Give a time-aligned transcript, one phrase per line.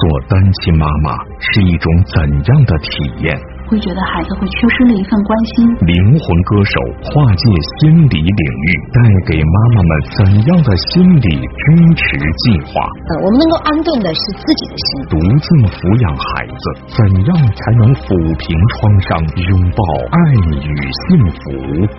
[0.00, 2.88] 做单亲妈妈是一种怎样的体
[3.24, 3.36] 验？
[3.68, 5.64] 会觉得孩子会缺失了一份关心。
[5.80, 6.74] 灵魂歌手
[7.08, 7.44] 跨界
[7.80, 8.98] 心理领域，带
[9.32, 11.64] 给妈妈们怎样的心理支
[11.96, 12.84] 持计划？
[13.08, 14.88] 呃，我们能够安顿的是自己的心。
[15.08, 18.76] 独自抚养孩子，怎样才能抚平创
[19.08, 19.80] 伤，拥抱
[20.12, 20.16] 爱
[20.52, 20.68] 与
[21.08, 21.40] 幸福？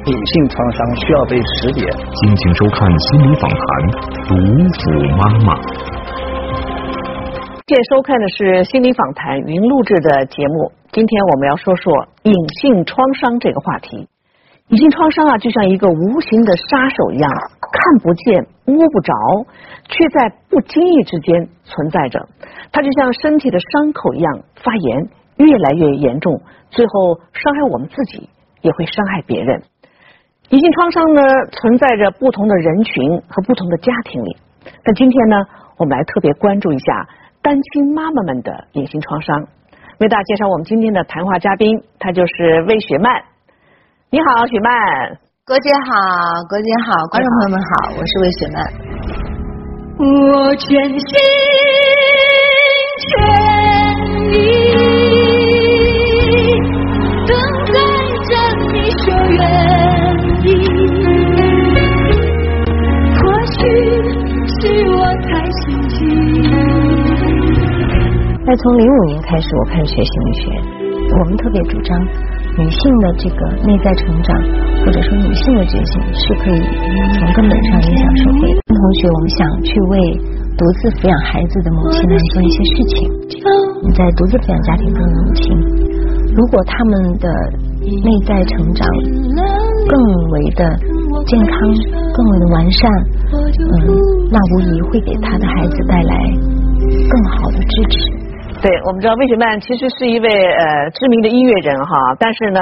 [0.05, 1.89] 女性创伤需要被识别。
[2.21, 3.65] 敬请收看心理访谈，
[4.29, 4.33] 独
[4.77, 4.83] 抚
[5.17, 5.57] 妈妈。
[7.65, 10.73] 现在收看的是心理访谈云录制的节目。
[10.91, 14.09] 今天我们要说说隐性创伤这个话题。
[14.67, 19.13] 隐性创伤啊，就像一个无形的杀手一样，看不见、摸不着，
[19.87, 22.27] 却在不经意之间存在着。
[22.73, 28.27] 它就像身体的伤口一样发炎，越来越严重，最后伤害我们自己，
[28.61, 29.63] 也会伤害别人。
[30.49, 34.35] 隐性创伤呢，存在着不同的人群和不同的家庭里。
[34.83, 35.37] 但今天呢，
[35.77, 37.07] 我们来特别关注一下
[37.43, 39.45] 单亲妈妈们的隐形创伤。
[39.99, 43.21] 为大家介绍我们今天的谈话嘉宾，她就是魏雪曼。
[44.09, 44.71] 你好，雪曼。
[45.45, 45.91] 郭姐好，
[46.47, 48.57] 郭姐好，观众朋友们好，我是魏雪曼。
[49.99, 51.03] 我全心
[53.03, 53.11] 全
[54.31, 54.33] 意
[57.27, 57.31] 等
[57.73, 57.75] 待
[58.23, 58.31] 着
[58.71, 59.41] 你说愿
[68.57, 70.43] 从零五年开始，我开始学心理学。
[71.13, 71.99] 我们特别主张
[72.57, 74.35] 女性的这个内在成长，
[74.85, 76.61] 或者说女性的觉醒，是可以
[77.17, 78.53] 从根本上影响社会。
[78.65, 79.99] 同学，我们想去为
[80.57, 83.09] 独自抚养孩子的母亲们做一些事情。
[83.83, 85.43] 你在独自抚养家庭中的母亲，
[86.35, 87.29] 如果他们的
[87.81, 88.87] 内在成长
[89.87, 90.65] 更为的
[91.25, 91.57] 健康、
[92.13, 92.89] 更为的完善，
[93.31, 93.73] 嗯，
[94.31, 96.13] 那无疑会给他的孩子带来
[97.09, 98.12] 更好的支持。
[98.63, 102.61] 对，我们知道魏雪曼其实是一位呃知名的音乐人哈，但是呢，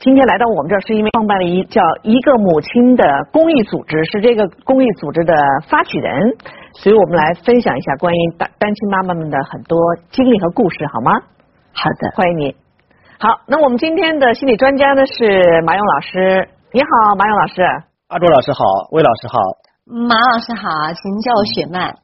[0.00, 5.34] 今天来到我们这儿是因为创办了一叫一个母亲的公益组织，是这个公益组织的
[5.68, 6.32] 发起人，
[6.72, 9.78] 所以我们来分享一下关于单单亲妈妈们的很多
[10.08, 11.12] 经历和故事，好吗？
[11.74, 12.56] 好的，欢迎你。
[13.20, 17.60] 好，那我们今天的心理专家呢是马勇老师，你好，马勇老师。
[18.08, 19.36] 阿卓老师好，魏老师好。
[19.84, 21.94] 马老师好，请叫我雪曼。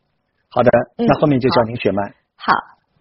[0.50, 2.04] 好的，那后面就叫您雪曼。
[2.36, 2.52] 好。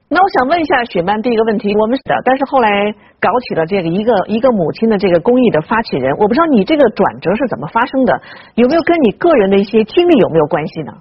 [0.10, 8.22] 那我想问一下雪曼第一个问题，我们是的，但是后来搞起了这个一个一个母亲的这个公益的发起人，我不知道你这个转折是怎么发生的，
[8.56, 10.94] 有没有跟你个人的一些经历有没有关系呢？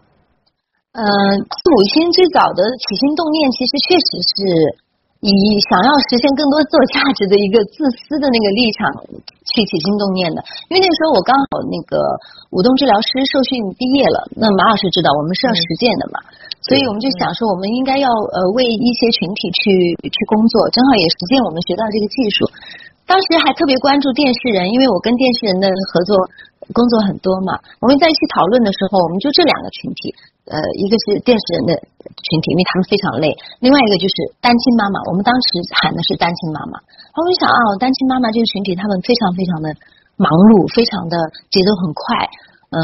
[0.92, 1.04] 嗯，
[1.41, 4.88] 母亲最早的起心动念，其实确实是。
[5.19, 5.31] 以
[5.67, 8.79] 想要实现更多自我价值的一个自私的那个立场
[9.51, 10.39] 去起心动念的，
[10.71, 11.99] 因为那个时候我刚好那个
[12.55, 16.23] 舞动治疗师受训毕业了，那马老师知道我们是要实践的嘛，
[16.62, 22.47] 所以我们就想说我们应该要呃为一些群体去去工作，正好也实践我们学到这个技术。
[23.09, 26.15] 当时还特别关注电视人，因为我跟电视人的合作。
[26.69, 30.12] 工作很多嘛，我们在一起讨论的时候，我们就这两个群体，
[30.48, 33.28] 呃，一个是电视人的群体，因为他们非常累；，
[33.60, 36.81] 另外一个就是单亲妈妈，我们当时喊的是单亲妈妈。
[37.12, 39.66] 我就想啊，单亲妈妈这个群体，他们非常非常的
[40.16, 41.14] 忙碌，非常的
[41.53, 42.04] 节奏很快，
[42.72, 42.81] 嗯，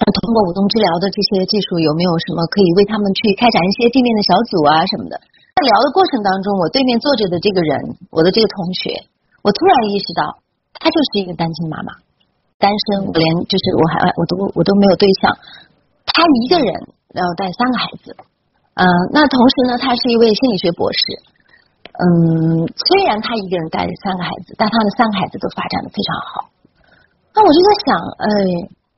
[0.00, 5.20] 通过舞动治疗的这些技术，有没有什么可以为他们去开展一些地面的小组啊什么的？
[5.20, 9.04] 在聊的过程当中，我对面坐着的这个人，我的这个同学，
[9.44, 10.40] 我突然意识到，
[10.78, 11.92] 他就是一个单亲妈妈。
[12.60, 15.32] 单身，我连就是我还我都我都没有对象，
[16.12, 16.68] 他一个人
[17.14, 18.16] 要带三个孩子，
[18.74, 21.00] 嗯，那同时呢，他是一位心理学博士，
[21.94, 26.50] 嗯，虽然他一个人带三个孩子，但他的三个孩子都发展的非常好。
[27.34, 27.88] 那我就在想，
[28.18, 28.26] 哎，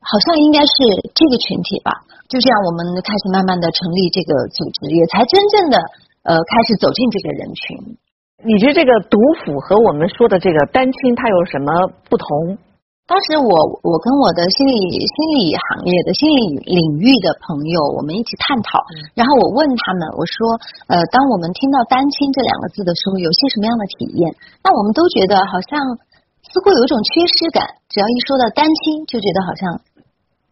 [0.01, 0.73] 好像应该是
[1.15, 1.93] 这个群体吧。
[2.29, 5.77] 就这样，我们开始慢慢的成立这个组织，也才真正的
[6.25, 7.97] 呃开始走进这个人群。
[8.45, 11.69] 你觉得这个独辅和我们说的这个单亲，它有什么
[12.09, 12.57] 不同？
[13.03, 13.51] 当时我
[13.83, 18.79] 我跟我的心理心理行业的心理领域的朋友，我们一起探讨。
[19.19, 20.39] 然后我问他们，我说，
[20.87, 24.33] 呃，当我们听到单亲这两个字的时候，有些什么样的体验？
[24.63, 25.99] 那我们都觉得好像
[26.47, 27.83] 似乎有一种缺失感。
[27.91, 29.83] 只要一说到单亲，就觉得好像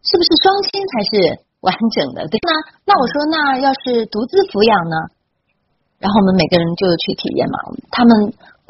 [0.03, 1.11] 是不是双亲才是
[1.63, 2.27] 完整的？
[2.27, 2.51] 对那？
[2.83, 4.95] 那我说，那要是独自抚养呢？
[6.03, 7.57] 然后我们每个人就去体验嘛。
[7.89, 8.11] 他们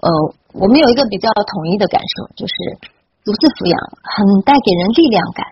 [0.06, 0.08] 呃，
[0.54, 2.54] 我们有一个比较统一的感受，就是。
[3.24, 5.46] 独自抚养很带给人力量感，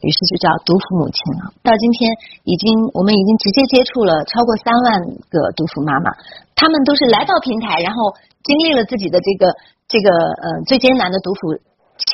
[0.00, 1.52] 于是就叫独抚母亲了。
[1.60, 2.08] 到今天
[2.48, 4.88] 已经，我们已经直接接触了超过三万
[5.28, 6.08] 个独抚妈妈，
[6.56, 9.52] 他们都是来到平台，然后经历了自己的这个
[9.86, 11.60] 这个呃最艰难的独抚
[12.00, 12.08] 期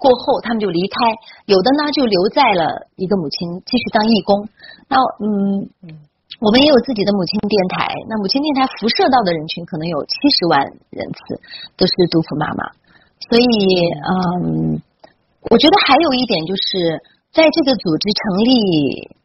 [0.00, 0.96] 过后，他们就离开，
[1.44, 4.48] 有的呢就留在了一个母亲继续当义工。
[4.88, 5.68] 那嗯，
[6.40, 10.58] 我们也有自己的母亲电台，那母亲电台辐射到的人群可能有七十万
[10.90, 11.38] 人次，
[11.76, 12.72] 都是杜甫妈妈。
[13.28, 13.46] 所以，
[13.92, 14.82] 嗯，
[15.50, 17.00] 我觉得还有一点就是，
[17.32, 19.16] 在这个组织成立。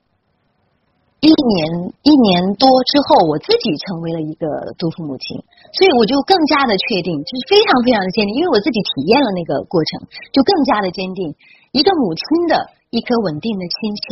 [1.20, 1.58] 一年
[2.06, 4.46] 一年多之后，我自己成为了一个
[4.78, 5.42] 独父母亲，
[5.74, 11.34] 所以我就更加的确定，就是非常非常的坚定，因为我自己体验了那个过程，就更加的坚定，
[11.74, 14.06] 一个母亲的一颗稳定的亲情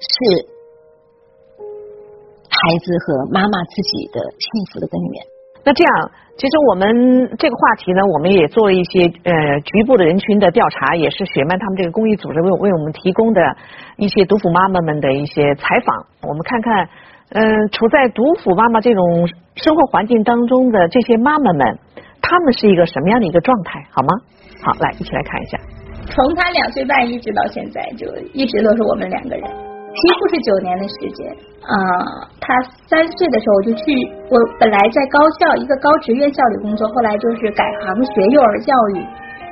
[0.00, 0.48] 是
[2.48, 5.20] 孩子和妈妈自己的幸福的根源。
[5.64, 6.10] 那这样。
[6.40, 13.42] 其实我们这个话题呢，我们也做了一些呃局部的人群的调查，也是雪曼他们这个公益组织为为我们提供的
[13.98, 16.06] 一些独辅妈妈们的一些采访。
[16.22, 16.88] 我们看看，
[17.28, 21.78] 嗯，处在独辅妈妈这种生活环境当中的这些妈妈们，
[22.22, 23.84] 她们是一个什么样的一个状态？
[23.90, 24.08] 好吗？
[24.64, 25.58] 好，来一起来看一下。
[26.06, 29.69] 从他两岁半一直到现在，就一直都是我们两个人。
[29.90, 31.26] 几乎是九年的时间
[31.62, 31.76] 啊！
[32.40, 32.54] 他
[32.86, 33.84] 三岁的时候我就去，
[34.30, 39.04] 我本来在高校一个高职院校里工作，后来就是改行学幼儿教育，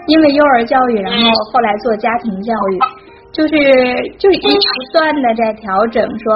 [0.07, 1.19] 因为幼儿教育，然后
[1.53, 2.79] 后来做家庭教育，
[3.33, 3.55] 就是
[4.19, 6.35] 就是一不断的在调整，说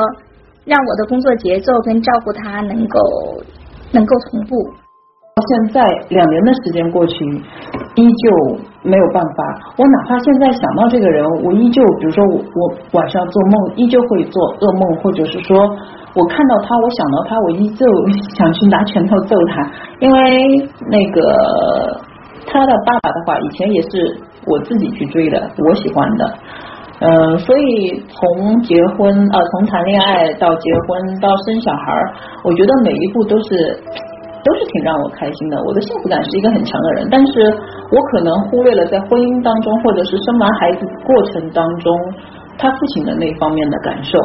[0.65, 3.43] 让我的工作节奏跟照顾他能够
[3.93, 4.57] 能够同步。
[5.35, 5.81] 到现在
[6.11, 7.25] 两年的时间过去，
[7.95, 9.73] 依旧没有办法。
[9.79, 15.57] 我哪怕现在想到这个人，我依旧，比如说我我晚上做梦，依旧会做噩梦，或者是说
[16.13, 17.87] 我看到他，我想到他，我依旧
[18.37, 19.65] 想去拿拳头揍他。
[20.01, 21.97] 因为那个
[22.45, 26.35] 他的爸爸的话，以前也是我自己去追的，我喜欢的。
[27.01, 32.13] 嗯，所以从结婚呃，从谈恋爱到结婚到生小孩，
[32.45, 33.81] 我觉得每一步都是。
[34.45, 37.47] 都是挺让我开心的，我的幸福感是一个很强的人，但是
[37.91, 41.93] 我可能忽略了在婚姻当中，或者是生完孩子过程当中，
[42.59, 44.19] 他父亲的那方面的感受。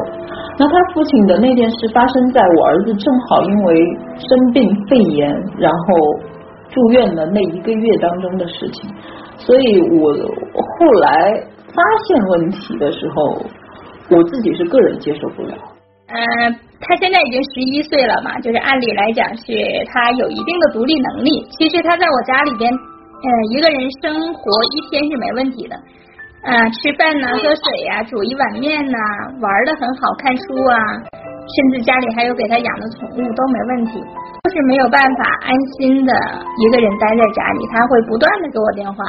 [0.57, 3.75] 那他父亲的那件事发生在我儿子正好因为
[4.17, 5.29] 生病肺炎，
[5.59, 5.85] 然后
[6.69, 8.89] 住院的那一个月当中的事情，
[9.37, 11.31] 所以我后来
[11.69, 11.77] 发
[12.07, 13.37] 现问题的时候，
[14.09, 15.53] 我自己是个人接受不了。
[16.07, 16.66] 嗯。
[16.79, 19.43] 他现在已经十一岁了嘛，就是按理来讲是
[19.91, 21.45] 他有一定的独立能力。
[21.57, 24.41] 其实他在我家里边，嗯，一个人生活
[24.75, 25.75] 一天是没问题的，
[26.45, 28.97] 嗯，吃饭呐、喝水呀、煮一碗面呐、
[29.41, 30.77] 玩的很好、看书啊，
[31.49, 33.99] 甚至家里还有给他养的宠物都没问题，
[34.45, 36.13] 就是没有办法安心的
[36.61, 37.67] 一个人待在家里。
[37.73, 39.03] 他会不断的给我电话，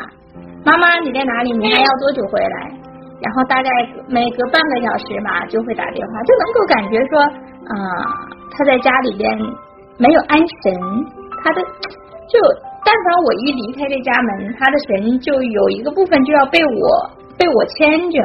[0.64, 1.52] 妈妈你在哪里？
[1.52, 2.72] 你还要多久回来？
[3.20, 3.68] 然后大概
[4.08, 7.47] 每隔半个小时吧就会打电话，就能够感觉说。
[7.68, 7.76] 啊，
[8.50, 9.38] 他在家里边
[9.98, 10.72] 没有安神，
[11.44, 12.38] 他的就
[12.84, 18.18] 但凡我一离开这家门，他的神就有一个部分就要被我被我牵着。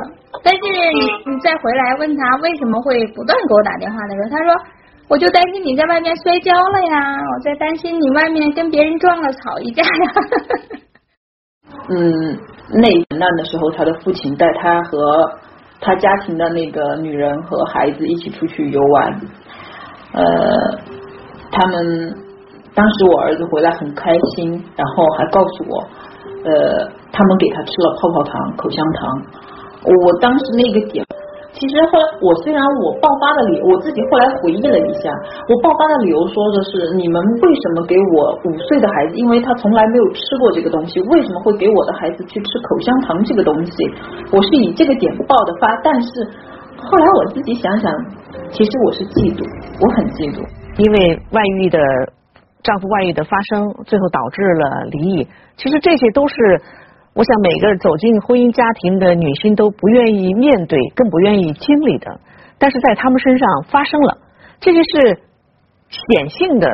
[0.44, 4.56] 但是你你再回来问他为什么会不断给我打电话的时候，他说
[5.10, 9.90] 我就担心你在外面摔跤了呀，我在担心你外面跟别人撞了吵一架呀。
[11.90, 12.40] 嗯，
[12.72, 12.88] 那
[13.18, 15.40] 难的时候，他的父亲带他和。
[15.84, 19.22] 他家庭的那个女人和孩子一起出去游玩，
[20.14, 20.24] 呃，
[21.52, 22.16] 他们
[22.74, 25.80] 当时我儿子回来很开心，然后还告诉我，
[26.46, 29.22] 呃，他们给他吃了泡泡糖、口香糖，
[29.84, 31.06] 我当时那个点。
[31.64, 35.08] 其实后来我虽然我爆发的理，我自己后来回忆了一下，
[35.48, 43.72] 我爆发的理由说的是你们为什么给我五岁的孩子，因为他从来没有吃过这个东西，为什么会给我的孩子去吃口香糖这个东西？
[44.34, 46.28] 我是以这个点爆的发，但是
[46.76, 47.90] 后来我自己想想，
[48.52, 49.48] 其实我是嫉妒，
[49.80, 50.44] 我很嫉妒，
[50.84, 51.80] 因为外遇的
[52.62, 56.60] 丈夫外遇的发生，最后导致了离异，其实这些都是。
[57.14, 62.10] 我想每个走进婚姻家庭的女性都不愿意面对，更不愿意经历的，
[62.58, 64.18] 但是在他们身上发生了，
[64.60, 65.22] 这些是
[65.94, 66.66] 显性的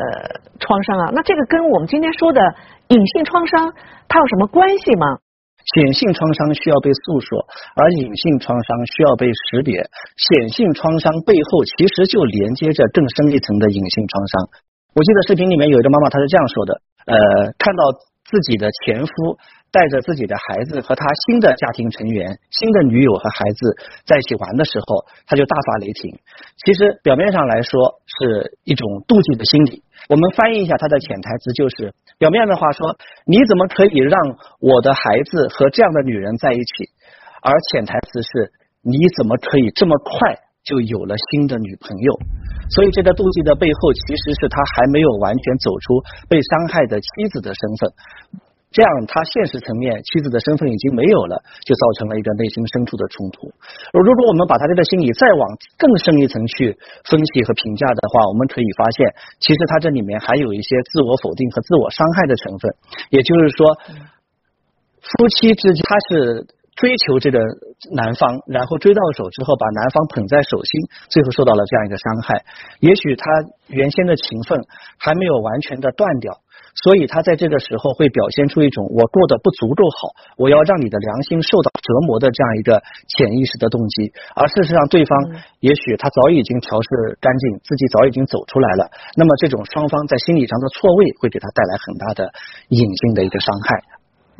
[0.63, 1.11] 创伤啊。
[1.11, 2.39] 那这个跟我们今天说的
[2.87, 3.73] 隐性创伤，
[4.07, 5.19] 它有什么关系吗？
[5.75, 7.43] 显性创伤需要被诉说，
[7.75, 9.75] 而隐性创伤需要被识别。
[10.15, 14.33] 显性创伤背后其实就连接着更深一层的隐性创伤。
[14.95, 16.71] 我记得视频里面有一个妈妈，她是这样说的：
[17.11, 17.15] 呃，
[17.59, 17.83] 看到
[18.23, 19.35] 自己的前夫。
[19.71, 26.17] 带着自己的孩子和他新的家庭成员、新的女友和孩子在一起玩的时候，他就大发雷霆。
[26.65, 29.83] 其实表面上来说是一种妒忌的心理。
[30.09, 34.17] 我们翻译一下他的潜台词，就是表面的话说，你怎么可以让
[34.59, 36.89] 我的孩子和这样的女人在一起？
[37.41, 40.35] 而潜台词是，你怎么可以这么快
[40.65, 42.11] 就有了新的女朋友？
[42.73, 47.93] 所以这个妒忌的背后，其实是他还没有完全走出被伤害的妻子的身份。
[48.71, 53.49] 这样他现实层面妻子的身份已经没有了，就造成了一个内心深处的冲突。
[53.97, 55.41] 如果我们把他这个心理再往
[55.77, 56.77] 更深一层去
[57.09, 59.09] 分析和评价的话，我们可以发现，
[59.41, 62.69] 其实他这里面还有一些自我否定和自我伤害的成分。
[63.09, 63.65] 也就是说，
[65.01, 66.45] 夫妻之间他是
[66.77, 67.41] 追求这个
[67.97, 72.45] 男方，然后追到手之后把男方捧在手心，最后受到了这样一个伤害。
[72.81, 73.25] 也许他
[73.65, 74.61] 原先的情分
[74.99, 76.37] 还没有完全的断掉。
[76.75, 85.17] 所以他在这个时候会表现出一种我过得不足够好，我要让你的良心受到折磨的这样一个潜意识的动机，而事实上对方
[85.59, 86.87] 也许他早已经调试
[87.19, 88.89] 干净，自己早已经走出来了。
[89.15, 92.31] 那么这种双方在心理上的错位会给他带来很大的
[92.69, 93.83] 隐性的一个伤害。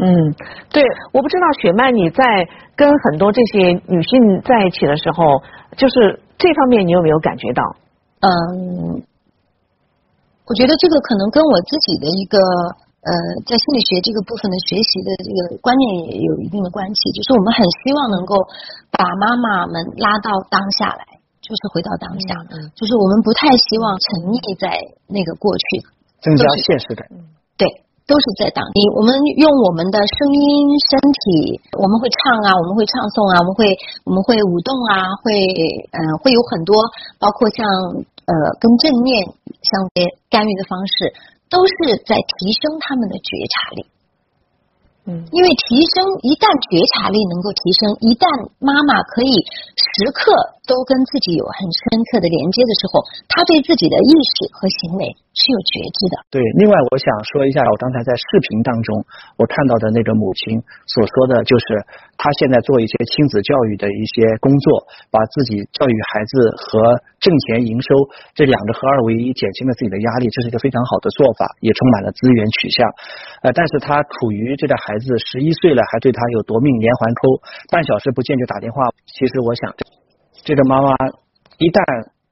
[0.01, 0.33] 嗯，
[0.71, 2.23] 对，我不知道雪曼你在
[2.75, 5.43] 跟很多这些女性在一起的时候，
[5.75, 7.63] 就是这方面你有没有感觉到？
[8.21, 9.03] 嗯。
[10.49, 12.41] 我觉得这个可能跟我自己的一个
[13.05, 13.13] 呃，
[13.45, 16.99] 在心理学这个部分的学习的这个观念也有一定的关系。
[17.13, 18.33] 就是我们很希望能够
[18.89, 22.41] 把妈妈们拉到当下来，就是回到当下。
[22.49, 22.65] 嗯。
[22.73, 24.73] 就是我们不太希望沉溺在
[25.05, 25.85] 那个过去，
[26.19, 27.05] 增加现实感。
[27.53, 27.63] 对，
[28.09, 30.43] 都是在当你我们用我们的声音、
[30.81, 30.91] 身
[31.29, 33.69] 体，我们会唱啊，我们会唱诵啊，我们会
[34.01, 35.29] 我们会舞动啊，会
[35.93, 36.73] 嗯，会有很多，
[37.21, 37.63] 包括像。
[38.29, 39.25] 呃，跟正念
[39.65, 41.17] 相对干预的方式，
[41.49, 43.89] 都是在提升他们的觉察力。
[45.09, 49.33] 嗯，因为提升一旦觉察力能够提升，一旦妈妈可以
[49.73, 50.29] 时刻
[50.69, 56.15] 都跟自己有很深刻的连接的时候，他对自己的意识和行为是有觉知的。
[56.29, 59.01] 对，另外我想说一下，我刚才在视频当中
[59.41, 61.65] 我看到的那个母亲所说的就是，
[62.17, 67.89] 她现在做一些亲子教育的一些工作，把自己教育孩子和挣钱营收
[68.35, 72.87] 这两个合二为一，减轻了自己的压力，这是一个非常好的做法，也充满了资源取向。
[73.41, 74.75] 呃，但是她处于这个。
[74.79, 78.81] 孩子十一岁了，还对他有夺命连环扣，半小时不见就打电话。
[79.05, 79.75] 其实我想，
[80.49, 80.89] 这个妈妈
[81.61, 81.77] 一旦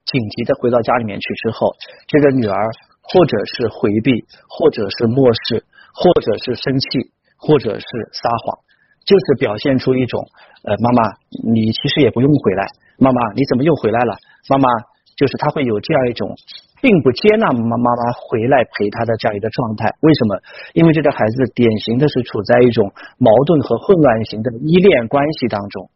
[0.01, 1.69] 紧急的回到家里面去之后，
[2.09, 2.57] 这个女儿
[3.05, 5.61] 或者是回避，或者是漠视，
[5.93, 7.85] 或者是生气，或者是
[8.17, 8.57] 撒谎，
[9.05, 10.25] 就是表现出一种
[10.65, 11.13] 呃，妈妈
[11.45, 12.65] 你其实也不用回来，
[12.97, 14.17] 妈妈你怎么又回来了？
[14.49, 14.65] 妈妈
[15.13, 16.33] 就是他会有这样一种。
[16.79, 20.37] 并不接纳妈妈妈回来陪他的这样一个状态，为什么？
[20.73, 25.89] 因为这个孩子典型的是处在一种矛盾和混乱型的依恋关系当中，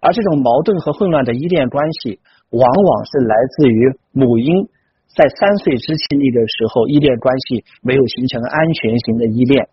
[0.00, 4.68] 而这种矛盾和混乱的依恋关系，往往是来自于母婴
[5.08, 9.68] 在三岁之期的时候依恋关系没有形成安全型的依恋，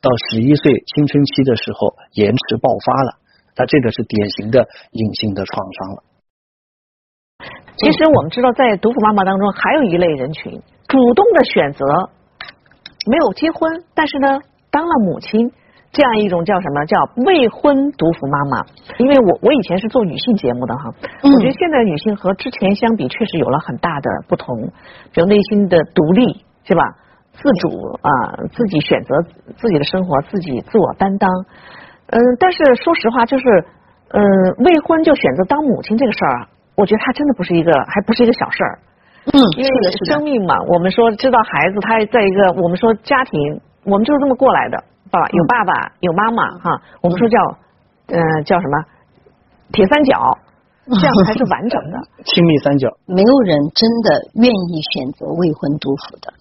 [0.00, 3.18] 到十一岁青春期的时候延迟爆发了，
[3.54, 6.02] 他这个是典型的隐性的创伤了。
[7.76, 11.84] 其实我们知道，在独妇妈妈当中，还有一类人群，主动的选择
[13.06, 14.40] 没有结婚，但是呢，
[14.70, 15.52] 当了母亲，
[15.92, 18.64] 这样一种叫什么叫未婚独妇妈妈？
[18.98, 20.84] 因为我我以前是做女性节目的哈，
[21.22, 24.54] 我觉得现在女性和之前相比，确实有了很大的不同，
[25.12, 26.82] 比如内心的独立是吧？
[27.32, 27.68] 自主
[28.00, 28.10] 啊，
[28.52, 29.14] 自己选择
[29.56, 31.30] 自己的生活，自己自我担当。
[32.08, 33.44] 嗯，但是说实话，就是
[34.08, 34.22] 嗯，
[34.64, 36.48] 未婚就选择当母亲这个事儿啊。
[36.76, 38.78] 我觉得它真的不是一个，还不是一个小事儿。
[39.26, 39.70] 嗯，因为
[40.06, 44.84] 生命嘛，我们说知道孩子，他在一个我们说家庭，我们就是这么过来的，
[45.16, 47.36] 爸爸有爸爸有妈妈哈，我们说叫
[48.12, 48.84] 嗯叫什么
[49.72, 50.12] 铁三角，
[50.92, 51.96] 这样才是完整的
[52.28, 52.92] 亲密三角。
[53.06, 56.34] 没有人真的愿意选择未婚独妇的，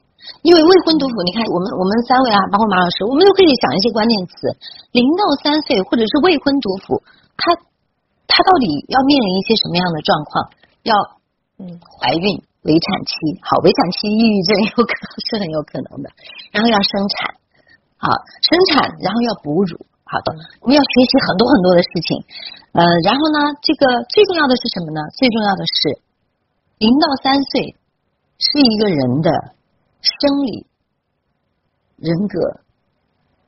[0.43, 4.35] 因为未婚独妇，你看我们我们三位啊，包括马老师，我们都可以想一些关键词，
[4.91, 6.99] 零到三岁或者是未婚独妇，
[7.39, 7.55] 他。
[8.27, 10.49] 他到底要面临一些什么样的状况？
[10.81, 10.91] 要
[11.61, 13.13] 嗯怀孕、围产期，
[13.45, 16.09] 好，围产期抑郁症 有可能是很有可能的。
[16.51, 17.37] 然后要生产，
[17.97, 18.11] 好，
[18.43, 22.23] 生产，然后要哺乳，好的，我们要学习很多很多的事情。
[22.73, 24.99] 呃，然后呢，这个最重要的是什么呢？
[25.15, 26.01] 最重要的是
[26.77, 27.75] 零到三岁
[28.37, 29.29] 是一个人的
[30.01, 30.67] 生理、
[31.97, 32.61] 人格、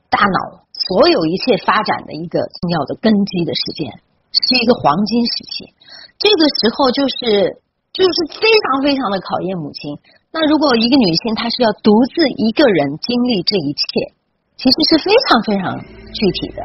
[0.08, 4.00] 大脑所有一切发展的一个重要的根基的时间。
[4.28, 5.72] 是一个黄金时期，
[6.20, 7.64] 这个时候就是
[7.96, 9.96] 就是非常非常的考验母亲。
[10.30, 14.12] 那如果一个女性她是要独自一个人经历这一切，
[14.58, 16.60] 其实是非常非常具体的。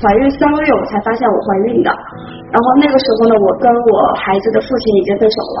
[0.00, 1.88] 怀孕三个月我才发现我怀孕的，
[2.48, 3.92] 然后那个时候呢，我跟我
[4.24, 5.38] 孩子的父亲已经分手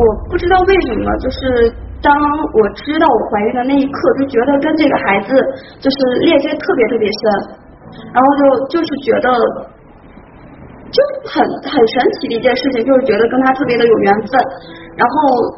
[0.00, 1.68] 我不知道为什么，就是
[2.00, 2.08] 当
[2.56, 5.36] 我知道我怀孕的那一刻，就觉得跟这个孩子
[5.76, 7.22] 就是链接特别特别深，
[8.12, 9.28] 然后就就是觉得。
[10.94, 14.30] 就很很神奇的一件事情，就是觉得跟他特别的有缘分。
[14.94, 15.16] 然后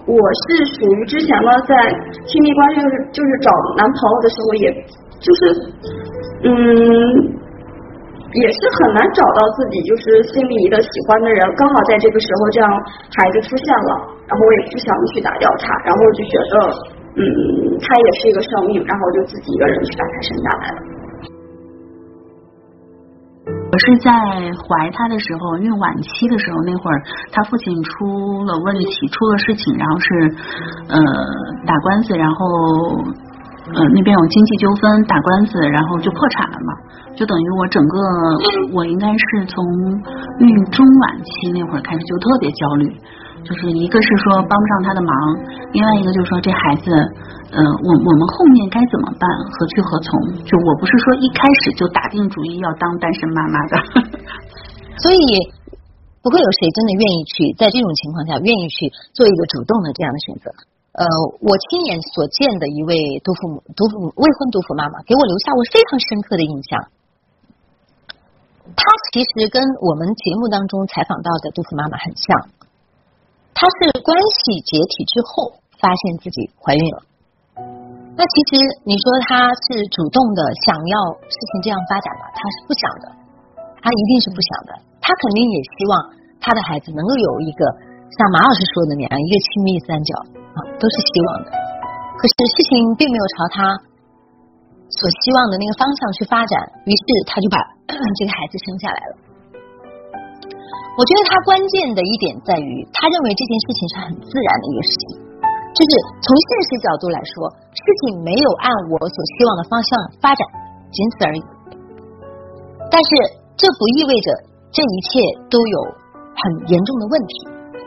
[0.08, 0.16] 我
[0.48, 1.76] 是属于之前呢，在
[2.24, 4.64] 亲密关系就是就是找男朋友的时候，也
[5.20, 5.40] 就是
[6.44, 6.50] 嗯，
[8.32, 12.68] 也是很难找到自己就是心仪的喜欢的人，刚好在这个时候这样
[13.16, 13.92] 孩子出现了，
[14.28, 16.54] 然后我也不想去打调查，然后就觉得
[17.16, 17.25] 嗯，
[17.80, 20.78] 他也是一个生命，然后我就自己一个人去把他生下来了。
[23.46, 24.11] 我是在
[24.56, 30.06] 怀他的时候，孕晚期的时候，那会儿他父亲出了问题，出了事情，然后是
[30.88, 30.96] 呃
[31.66, 33.04] 打官司，然后
[33.75, 36.70] 呃那边有经济纠纷，打官司，然后就破产了嘛，
[37.16, 37.99] 就等于我整个
[38.73, 39.64] 我应该是从
[40.38, 42.87] 孕中晚期那会儿开始就特别焦虑。
[43.46, 45.14] 就是一个是说帮不上他的忙，
[45.70, 46.90] 另外一个就是说这孩子，
[47.54, 50.18] 呃，我我们后面该怎么办，何去何从？
[50.42, 53.73] 就我不是说一开始就打定主意要当单身妈妈的，
[54.99, 55.18] 所以
[56.23, 60.50] 不会有谁真的愿意去在这种情况下愿意去做一个主动的这样的选择。
[60.96, 61.04] 呃，
[61.44, 66.88] 我亲眼所见的一位独父母、独父母未婚独父妈妈，给我留下过非常深刻的印象。
[68.72, 68.80] 她
[69.12, 72.24] 其实跟我们节目当中采访到的独父妈妈很像。
[73.52, 76.98] 她是关系解体之后发现自己怀孕了，
[78.16, 80.96] 那其实你说她是主动的想要
[81.28, 82.24] 事情这样发展吗？
[82.32, 83.06] 她是不想的，
[83.84, 84.72] 她一定是不想的。
[85.04, 85.92] 她肯定也希望
[86.40, 87.60] 她的孩子能够有一个
[88.16, 90.12] 像马老师说的那样一个亲密三角
[90.76, 91.48] 都是希望的。
[92.16, 93.56] 可是事情并没有朝他
[94.88, 96.54] 所希望的那个方向去发展，
[96.88, 97.58] 于是他就把
[98.16, 99.12] 这个孩子生下来了。
[100.96, 105.04] 我觉得他关键的一点在于，他认为这件事情是很自然的一个事情，
[105.76, 105.92] 就是
[106.25, 109.90] 从现实角度来说，事情没有按我所希望的方向
[110.25, 110.40] 发展，
[110.88, 111.40] 仅此而已。
[112.88, 113.08] 但是
[113.60, 114.28] 这不意味着
[114.72, 115.20] 这一切
[115.52, 115.76] 都有
[116.32, 116.40] 很
[116.72, 117.34] 严重的问题。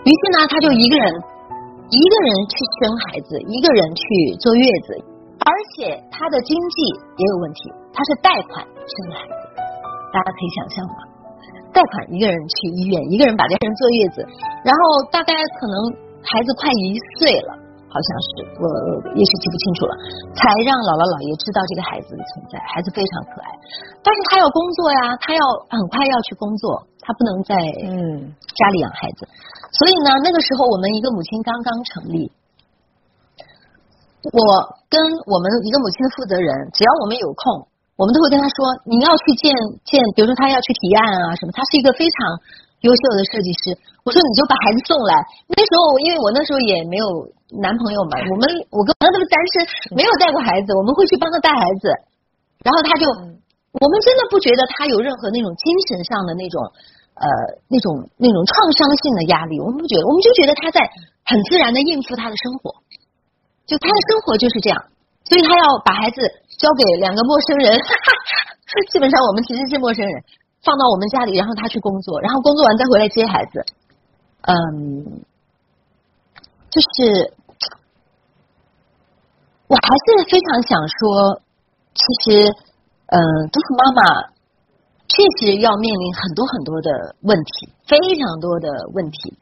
[0.05, 1.09] 于是呢，他就一个人
[1.89, 4.03] 一个人去生孩子，一个人去
[4.37, 4.93] 坐月子，
[5.41, 6.77] 而且他的经济
[7.17, 9.41] 也有问题，他是贷款生的孩子，
[10.13, 10.95] 大家可以想象吗？
[11.73, 14.21] 贷款一个人去医院，一个人把这个人坐月子，
[14.61, 15.75] 然后大概可能
[16.21, 17.57] 孩子快一岁了，
[17.89, 18.29] 好像是
[18.61, 18.65] 我
[19.17, 19.93] 也是记不清楚了，
[20.37, 22.61] 才让姥姥姥爷知道这个孩子的存在。
[22.69, 23.49] 孩子非常可爱，
[24.05, 25.41] 但是他要工作呀，他要
[25.73, 27.53] 很快要去工作，他不能在
[27.89, 29.25] 嗯家里养孩子。
[29.71, 32.31] 所以呢，那个时候我们一个母亲刚刚成立，
[34.33, 34.39] 我
[34.89, 34.97] 跟
[35.29, 37.67] 我们一个母亲的负责人，只要我们有空。
[37.99, 38.55] 我们都会跟他说，
[38.87, 39.51] 你要去见
[39.83, 42.15] 见，比如说他要去提案啊什么，他是一个非常
[42.87, 43.75] 优秀的设计师。
[44.07, 45.11] 我说你就把孩子送来。
[45.51, 47.03] 那时候因为我那时候也没有
[47.59, 51.91] 男朋友嘛， 我们我跟他都是单身，没有带过孩子，我们会去帮他带孩子。
[52.63, 53.03] 然后他就，
[53.75, 56.55] 我们真的不觉得他有任何那种精神上的那种
[57.19, 57.25] 呃
[57.67, 60.79] 那种那种创伤性的压力，我们不觉得，我们就觉得他在
[61.27, 62.79] 很自然的应付他的生活，
[63.67, 64.79] 就他的生活就是这样。
[65.27, 66.17] 所以他要把孩子
[66.57, 67.77] 交给两个陌生人，
[68.89, 70.23] 基本上我们其实是陌生人，
[70.63, 73.63] 放到我们家里，然后他去工作，然后工作完再回来接孩子。
[74.41, 75.21] 嗯，
[76.71, 77.33] 就是
[79.67, 81.41] 我还是非常想说，
[81.93, 82.49] 其实，
[83.05, 83.19] 嗯，
[83.51, 84.01] 都是妈妈
[85.09, 86.89] 确实要面临很多很多的
[87.21, 89.33] 问题，非常多的问题，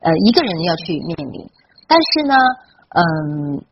[0.00, 1.50] 呃，一个人要去面临，
[1.88, 2.34] 但是呢，
[2.94, 3.64] 嗯。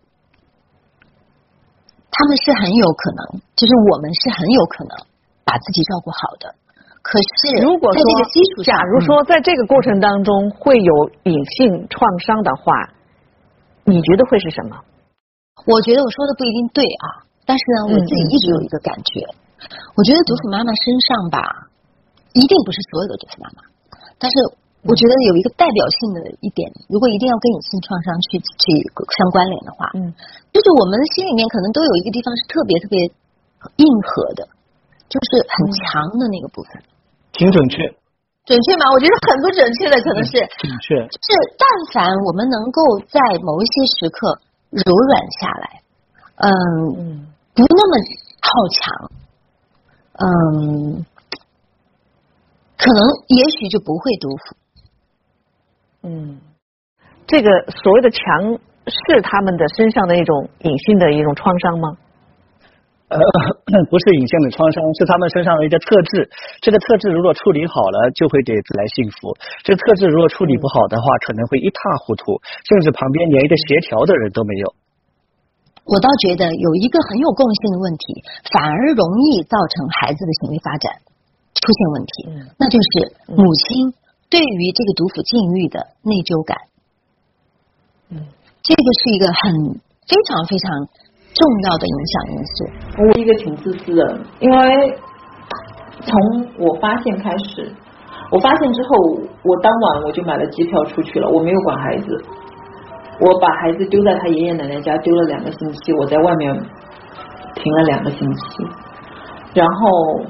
[2.16, 4.94] 他们是很有可能，就是我们是很有可能
[5.42, 6.54] 把自己照顾好的。
[7.02, 12.94] 可是，如果说在这个基础假如说在这个过程当中会有隐性创伤的话，
[13.82, 14.78] 你觉得会是什么？
[15.66, 19.26] 我觉得我说的不一定对啊，但是呢，我自己一直有一个感觉，
[19.96, 21.38] 我觉得独妇妈妈身上吧，
[22.32, 23.64] 一定不是所有的独妇妈妈，
[24.18, 24.36] 但是。
[24.84, 28.84] 我觉得有一个代表性的一点，如果一定要跟隐性创伤去去
[29.16, 30.12] 相关联的话，嗯，
[30.52, 33.00] 就是我们心里面可能都有一个地方是特别特别
[33.80, 34.44] 硬核的，
[35.08, 36.84] 就是很强的那个部分。
[37.32, 37.80] 挺准确。
[38.44, 38.84] 准确吗？
[38.92, 40.36] 我觉得很不准确的，可能是。
[40.60, 41.00] 准确。
[41.00, 41.64] 是，但
[41.96, 44.36] 凡我们能够在某一些时刻
[44.68, 45.66] 柔软下来，
[46.44, 47.24] 嗯，
[47.56, 47.92] 不那么
[48.44, 48.84] 好强，
[50.14, 51.04] 嗯，
[52.78, 54.56] 可能也许就不会毒妇。
[56.06, 56.38] 嗯，
[57.26, 57.50] 这个
[57.82, 61.96] 所谓的强是他们的身上的一种隐性的一种创伤吗？
[63.08, 63.18] 呃，
[63.90, 66.30] 不是隐性的创伤，是他们身上的一个特质。
[66.60, 74.74] 这个特质如果处理好了，就会给带来幸福；这个特质如果处理不好的话，可能会一塌糊涂，甚至旁边连一个协调的人都没有。
[75.84, 80.92] 我倒觉得有一个很有共性的问题，反而容易造成孩子的行为发展
[81.54, 82.12] 出现问题，
[82.58, 82.88] 那就是
[83.36, 83.92] 母亲。
[84.30, 86.58] 对于这个毒妇禁欲的内疚感，
[88.10, 88.18] 嗯，
[88.64, 89.78] 这个是一个很
[90.10, 90.66] 非常非常
[91.30, 91.38] 重
[91.70, 92.54] 要的影响因素。
[92.98, 94.02] 我是一个挺自私的，
[94.40, 94.58] 因为
[96.02, 96.10] 从
[96.58, 97.70] 我发现开始，
[98.32, 98.88] 我发现之后，
[99.22, 102.06] 我当晚我就买了机票出去了，我没有管孩子，
[103.20, 106.54] 我把孩子丢在他爷爷奶奶家丢了两个星期，我在外面
[107.54, 108.66] 停了两个星期，
[109.54, 110.24] 然后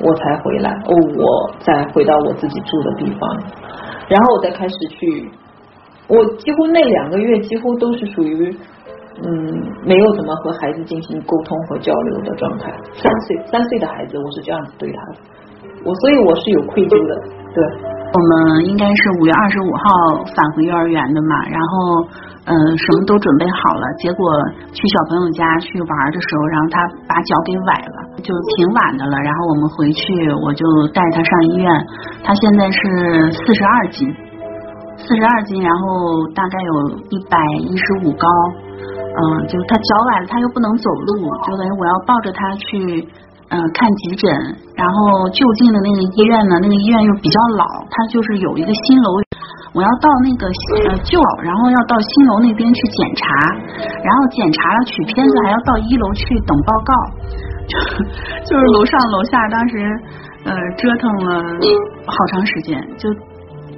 [0.00, 3.42] 我才回来，哦，我再回到我自己住的地方，
[4.08, 5.30] 然后我再开始去，
[6.08, 8.56] 我几乎那两个月几乎都是属于。
[9.20, 12.72] 嗯，没有怎么和孩子进行沟通和交流的状态。
[12.94, 15.18] 三岁三岁的孩子，我是这样子对他的，
[15.84, 17.20] 我所以我是有愧疚的。
[17.52, 17.64] 对，
[18.08, 22.02] 我们应该是五月二十五号返回幼儿园的嘛，然后
[22.46, 24.24] 嗯什么都准备好了，结果
[24.72, 29.18] 去小朋友家去玩的时候，然后他把脚给崴了，就挺晚的了。
[29.20, 31.68] 然后我们回去，我就带他上医院，
[32.24, 34.08] 他现在是四十二斤，
[34.96, 36.72] 四十二斤，然后大概有
[37.10, 38.26] 一百一十五高。
[39.18, 43.06] 嗯，就他脚崴了，他又不能走路，就等于我要抱着他去
[43.48, 44.28] 嗯看急诊，
[44.76, 49.08] 然后就近的那个医院呢，那个医院又比较老，他就是有一个新楼，
[49.72, 50.46] 我要到那个
[50.92, 53.24] 呃旧，然后要到新楼那边去检查，
[54.04, 56.92] 然后检查了取片子，还要到一楼去等报告，
[57.68, 57.74] 就
[58.44, 59.80] 就是楼上楼下当时
[60.44, 61.42] 呃折腾了
[62.04, 63.08] 好长时间，就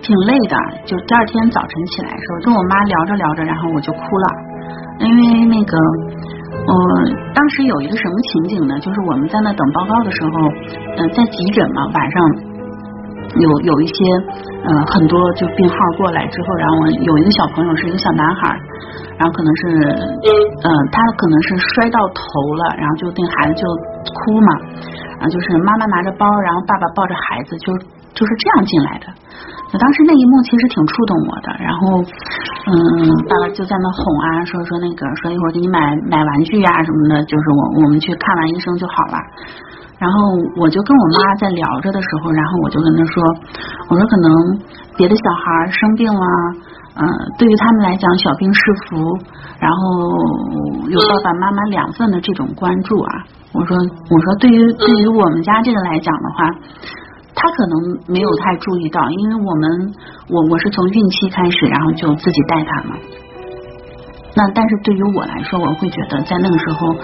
[0.03, 4.27] 挺累的，就第二天早晨起来的时候，跟我妈聊着聊着，然后我就哭了。
[5.01, 5.79] 因为那个，
[6.51, 6.75] 我
[7.35, 8.79] 当时有一个什么情景呢？
[8.81, 10.31] 就是我们在那等报告的时候，
[10.97, 12.17] 呃，在急诊嘛，晚上
[13.39, 13.95] 有有一些
[14.67, 18.59] 呃很多就病号过来之后，然后我有一个小朋友是一个小男孩，
[19.19, 19.67] 然后可能是
[20.63, 22.23] 呃他可能是摔到头
[22.55, 23.65] 了，然后就那孩子就
[24.11, 24.49] 哭嘛，
[25.19, 27.73] 然后就是妈妈拿着包，然后爸爸抱着孩子，就
[28.15, 29.07] 就是这样进来的。
[29.73, 32.03] 我当时那一幕其实挺触动我的，然后
[32.67, 32.75] 嗯，
[33.31, 39.17] 爸爸就在那哄啊，说说那个，说一会儿给你买买玩具呀什么的，就是我我们去看完医生就好了。
[39.99, 40.19] 然后
[40.57, 43.23] 我就跟我妈在聊着的时候，然后我就跟她说，
[43.91, 44.29] 我说可能
[44.97, 46.27] 别的小孩生病了，
[46.97, 47.07] 嗯，
[47.39, 49.17] 对于他们来讲小病是福，
[49.61, 49.79] 然后
[50.89, 53.13] 有爸爸妈妈两份的这种关注啊，
[53.53, 53.77] 我说
[54.11, 56.51] 我说对于对于我们家这个来讲的话。
[57.41, 57.75] 他可能
[58.07, 59.65] 没有太注意到，因为我们
[60.29, 62.93] 我我是从孕期开始，然后就自己带他嘛。
[64.37, 66.95] 那但是对于我来说，我会觉得在那个时候，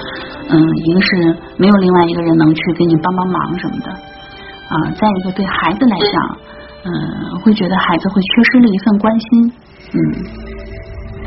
[0.52, 6.38] 嗯，一个是没有另外一个人能去给你帮帮忙什么的啊，再一个对孩子来讲，
[6.84, 9.52] 嗯，会觉得孩子会缺失了一份关心，
[9.96, 9.98] 嗯。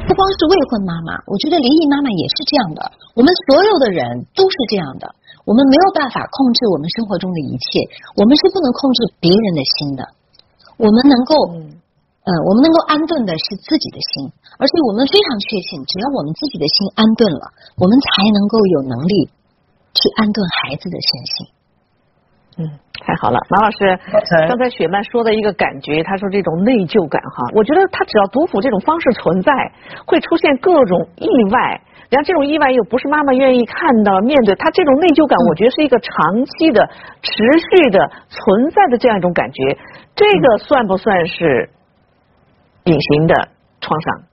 [0.07, 2.81] 不光是未婚妈妈，我觉得离异妈妈也是这样的，
[3.13, 5.05] 我们所有的人都是这样的。
[5.49, 7.81] 我们没有办法控制我们生活中的一切，
[8.13, 10.05] 我们是不能控制别人的心的。
[10.77, 11.33] 我们能够，
[12.21, 14.29] 呃，我们能够安顿的是自己的心，
[14.61, 17.49] 而且我们非常确信，只要我们自己的心安顿了，
[17.81, 19.25] 我们才能够有能力
[19.97, 21.33] 去安顿孩子的身心。
[22.61, 23.97] 嗯，太好了，马老师，
[24.45, 29.49] 刚才雪曼说的一个感觉，他说这种内疚感哈，我觉得他只要毒妇这种方式存在，
[30.05, 31.81] 会出现各种意外。
[32.09, 36.81] 然后这种意外又不是妈妈愿意看到、面对，他这种内疚感，我觉得是一个长期的、
[37.21, 37.29] 持
[37.69, 38.01] 续的
[38.33, 39.77] 存在的这样一种感觉。
[40.15, 41.69] 这个算不算是
[42.85, 44.23] 隐形的创伤？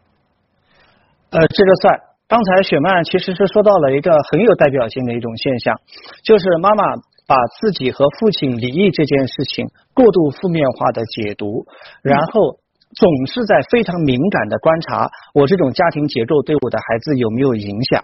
[1.37, 2.01] 呃，这个算。
[2.27, 5.79] 刚才雪曼其实是说到了一个很有代表性的一种现象，
[6.25, 6.83] 就是妈妈
[7.29, 11.67] 把自己和父亲离异这件事情过度负面化的解读，
[12.03, 12.57] 然后。
[12.97, 18.03] 总是在非常敏感的观察我这种家庭结构对我的孩子有没有影响。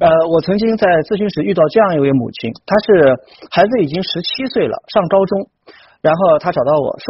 [0.00, 3.20] 呃，我曾经在咨询室遇到这样一位母亲，她是
[3.52, 5.50] 孩子已经十七岁了，上高中，
[6.00, 7.06] 然后她找到我说，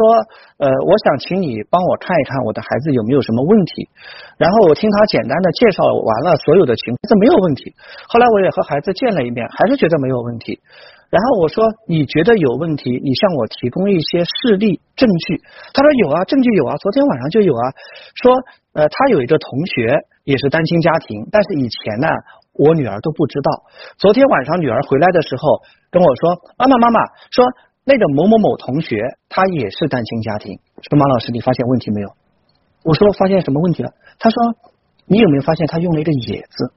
[0.59, 3.87] 呃，我想请你帮我看一看我的孩子有没有什么问题。
[4.35, 7.71] 然后我听她简单的介绍完了所有的情况，这没有问题。
[8.11, 10.59] 后来我也和孩子见了一面，还是觉得没有问题。
[11.09, 15.41] 然后我说你觉得有问题，你向我提供一些事例证据。
[15.71, 17.63] 他说有啊，证据有啊，昨天晚上就有啊。
[18.15, 18.33] 说
[18.73, 22.07] 呃，他有一个同学也是单亲家庭，但是以前呢，
[22.53, 23.63] 我女儿都不知道。
[23.97, 26.99] 昨天晚上女儿回来的时候跟我说，妈妈妈妈
[27.31, 27.45] 说
[27.85, 28.97] 那个某某某同学
[29.29, 30.59] 他也是单亲家庭。
[30.81, 32.09] 说马老师你发现问题没有？
[32.83, 33.91] 我说发现什么问题了？
[34.19, 34.37] 他说
[35.05, 36.73] 你有没有发现他用了一个野字？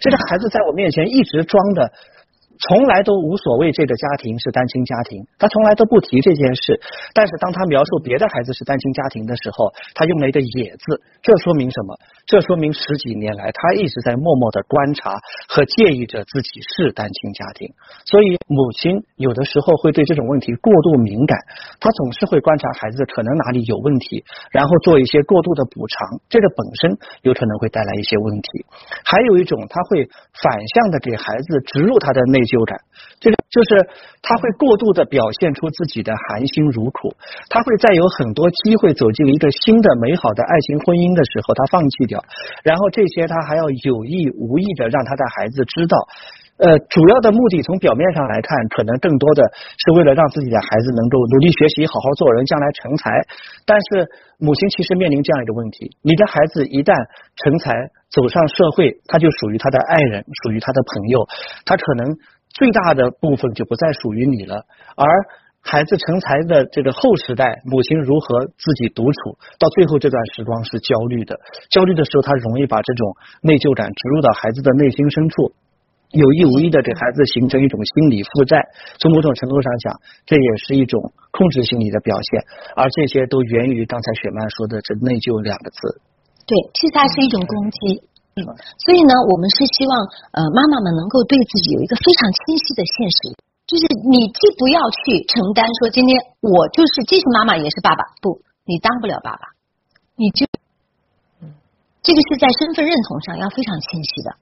[0.00, 1.92] 这个孩子在我面前一直装的。
[2.58, 6.80] 从来都无所谓这个家庭是单亲家庭，他从来都不提这件事。
[7.12, 11.98] 但是当他描述别的孩子是单亲家庭的时候，他用了一个“也”字，这说明什么？
[12.26, 15.12] 这说明十几年来他一直在默默的观察
[15.48, 17.68] 和介意着自己是单亲家庭。
[18.06, 21.36] 所以母亲有的时候会对这种问题过度敏感，
[21.80, 28.64] 她总是会观察孩子可能哪里有问题，然后做一些过度的补偿，这个本身有可能会带来一些问题。
[29.04, 30.08] 还有一种，他会
[30.40, 32.78] 反向的给孩子植入他的内疚感，
[33.20, 33.88] 这个就是
[34.22, 37.16] 他会过度的表现出自己的含辛茹苦，
[37.48, 42.22] 他会在有很多机会走进一个新的美好的爱情婚姻的时候，他放弃掉，
[42.62, 45.96] 然后这些他还要有意无意的让他的孩子知道。
[46.54, 49.42] 呃，主要的目的从表面上来看，可能更多的
[49.74, 53.10] 是为了让自己的孩子能够努力学习，好好做人，将来成才。
[53.66, 54.06] 但是
[54.38, 56.94] 母亲其实面临这样一个问题：你的孩子一旦
[57.42, 57.74] 成才，
[58.06, 61.26] 走上社会，他就属于他的爱人，属于他的朋友，
[61.66, 62.06] 他可能
[62.54, 64.64] 最大的部分就不再属于你了。
[64.96, 65.06] 而
[65.60, 71.40] 孩子成才的这个后时代，母亲如何自己独处，到最后这段时光是焦虑的。
[71.70, 75.52] 焦虑的时候，他容易把这种内疚感植入到孩子的内心深处。
[76.14, 78.62] 有意无意的给孩子形成一种心理负债，
[79.02, 81.00] 从某种程度上讲，这也是一种
[81.32, 82.44] 控制心理的表现，
[82.76, 85.80] 而这些都源于刚才雪曼说的这内疚两个字。
[86.46, 88.06] 对，其实它是一种攻击。
[88.34, 88.42] 嗯，
[88.82, 89.94] 所以呢，我们是希望
[90.34, 93.18] 呃妈妈们能够对自己有一个非常清晰的现实，
[93.62, 99.54] 就是你既不要去承担说今天我就是既是妈妈也是爸爸，不，你当不了爸爸，
[100.18, 100.50] 你就，
[102.02, 104.34] 这个是在身份认同上要非常清晰的。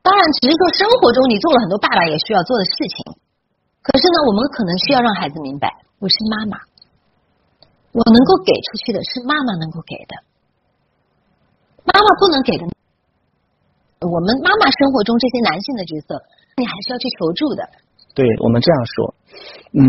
[0.00, 3.02] 当然，只是说生活中你做了很多爸爸也需要做的事情。
[3.82, 6.56] 可是呢，我们可能需要让孩子明白，我是妈妈，
[7.92, 10.14] 我能够给出去的是妈妈能够给的，
[11.82, 12.64] 妈妈不能给的，
[14.00, 16.16] 我们妈妈生活中这些男性的角色，
[16.56, 17.68] 你还是要去求助的。
[18.14, 19.14] 对我们这样说，
[19.76, 19.84] 嗯，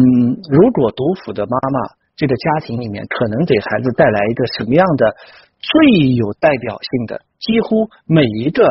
[0.52, 5.16] 如果独辅的妈妈这个家庭里面，可能给孩子带来一个什么样的
[5.60, 8.64] 最有代表性的，几乎每一个。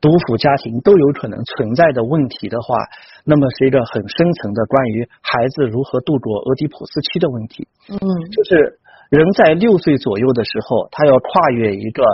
[0.00, 2.76] 独辅家庭都有可能存在的问题的话，
[3.24, 7.66] 那么是一个很深层的关于孩子如何度过俄狄浦斯期的问题。
[7.88, 7.96] 嗯，
[8.28, 12.04] 就是人在六岁左右的时候，他要跨越一个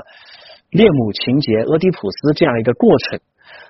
[0.71, 3.21] 恋母情节俄狄浦斯这样一个过程。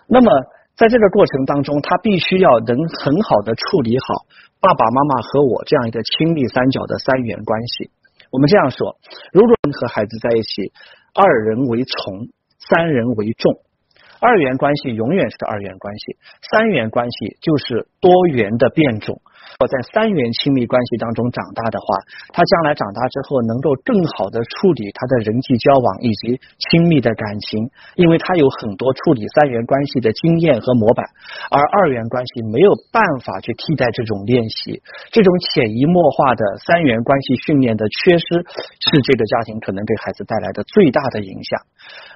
[0.06, 0.30] 那么
[0.76, 4.26] 在这个过程当中，他必须要能很好的处理好
[4.60, 7.90] 爸爸妈妈和我这样一个亲密三角的三元关系。
[8.30, 8.96] 我们这样说：
[9.32, 10.72] 如果和孩子在一起，
[11.14, 13.60] 二人为从，三人为重。
[14.20, 16.16] 二元关系永远是二元关系，
[16.52, 19.20] 三元关系就是多元的变种。
[19.58, 21.86] 我在三元亲密关系当中长大的话，
[22.32, 31.04] 他将来长大之后能够更好的处理他的人际交往以及亲密的感情，因为他有很多处理三元关系的经验和模板，
[31.50, 34.80] 而二元关系没有办法去替代这种练习，
[35.10, 38.24] 这种潜移默化的三元关系训练的缺失，
[38.78, 41.60] 是这个家庭可能给孩子带来的最大的影响。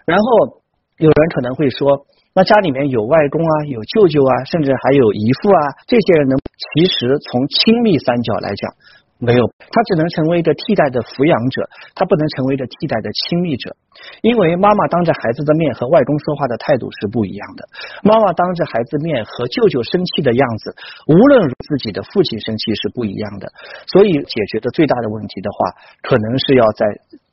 [0.07, 0.64] 然后。
[1.05, 8.73] 有人可能会说，那家里面有外公啊，有舅舅啊，甚至还有姨父啊，这些人呢，其实从亲密三角来讲，
[9.21, 13.77] 没有，他只能成为一个替代的抚养者，他不能成为一个替代的亲密者，
[14.25, 17.69] 因为妈妈当着孩子的面和外公说话的态度是不一样的，
[18.01, 20.73] 妈妈当着孩子面和舅舅生气的样子，
[21.05, 23.53] 无论自己的父亲生气是不一样的，
[23.93, 26.89] 所以解决的最大的问题的话，可能是要在。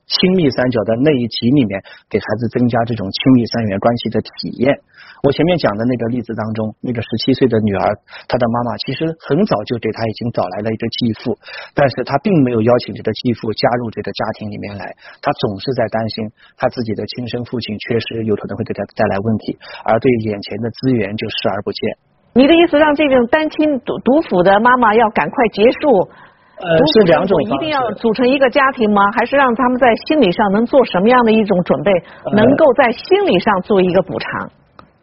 [0.08, 4.80] 亲密三角的那一集里面，给孩子增加这种亲密三元关系的体验。
[5.24, 7.84] 我前面讲的那个例子当中，那个十七岁的女儿，
[8.28, 11.38] 她的妈妈其实很早就给她已经找来了一个继父，
[11.76, 14.96] 但是她并没有邀请这个继父加入这个家庭里面来。
[15.22, 21.80] 她总是在担心，她自己的亲生父亲缺失，有可能会给她带来问题，而对眼前的资源就视而不见。
[22.34, 26.10] 你的意思让这种单亲独独辅的妈妈要赶快结束？
[26.62, 29.02] 呃，是两种一定要组成一个家庭吗？
[29.17, 31.91] 还是让他们在心理上能做什么样的一种准备，
[32.38, 34.52] 能够在心理上做一个补偿？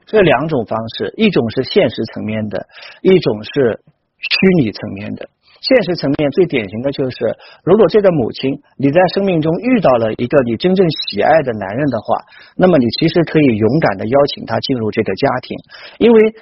[0.07, 2.67] 这两种方式，一种是现实层面的，
[3.03, 3.81] 一种是
[4.17, 5.27] 虚拟层面的。
[5.61, 7.17] 现实层面最典型的就是，
[7.65, 12.17] 如果这个母亲你在生命中遇到了一个你真正喜爱的男人的话，
[12.57, 15.57] 那么你其实可以勇敢的邀请他进入这个家庭，
[15.99, 16.35] 因为。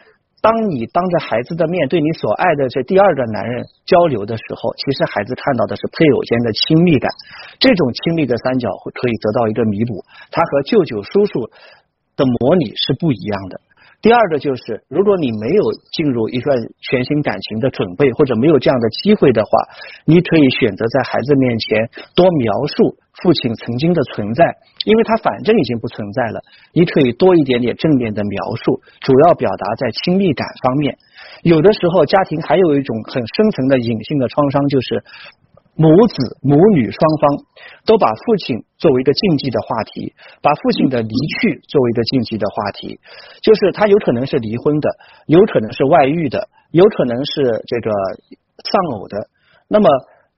[0.47, 7.11] 当你当着孩子的面对你所爱的这第二个男人交流的时候，其实孩子看到的是配偶间的亲密感，
[7.59, 11.51] 这种亲密的三角会可以得到一个弥补，他和舅舅叔叔
[12.15, 13.61] 的模拟是不一样的。
[14.07, 19.51] 第二个就是，如果你没有进入一段全新感情的准备，或者没有这样的机会的话，
[20.05, 24.47] 你可以选择在孩子面前多描述父亲曾经的存在，
[24.85, 26.39] 因为他反正已经不存在了。
[26.73, 30.97] 你可以多一点点正面的描述，主要表达在亲密感方面。
[31.43, 35.03] 有的时候，家庭还有一种很深层的隐性的创伤，就是。
[35.77, 37.45] 母子母女双方
[37.85, 42.99] 都把父亲作为一个禁忌的话题，把父亲的离去作为一个禁忌的话题，
[43.43, 44.89] 就是他有可能是离婚的，
[45.27, 47.91] 有可能是外遇的，有可能是这个
[48.65, 49.29] 丧偶的，
[49.69, 49.89] 那么。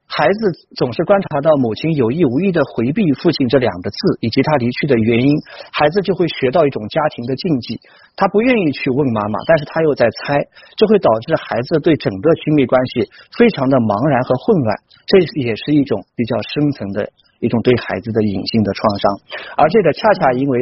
[0.09, 0.40] 孩子
[0.75, 5.37] 总是观察到母亲有意无意的回避父亲这两个字以及他离去的原因，
[5.71, 7.79] 孩子就会学到一种家庭的禁忌。
[8.16, 10.40] 他不愿意去问妈妈，但是他又在猜，
[10.77, 13.05] 这会导致孩子对整个亲密关系
[13.37, 14.77] 非常的茫然和混乱。
[15.07, 19.21] 这也是一种比较深层的一种对孩子的隐性的创伤，
[19.57, 20.59] 而这个恰恰因为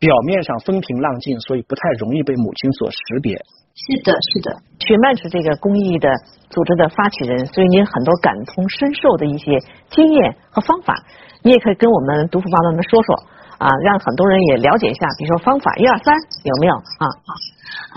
[0.00, 3.36] 表面上风平浪静，所以不太容易被母亲所识别。
[3.74, 6.08] 是的，是的，雪曼是这个公益的
[6.50, 9.58] 组织的发起人，所以你有很多感同身受的一些
[9.90, 10.94] 经验和方法，
[11.42, 13.16] 你也可以跟我们读妇妈妈们说说
[13.56, 17.04] 啊，让很多人也了解一下，比如说方法一二三有没有啊？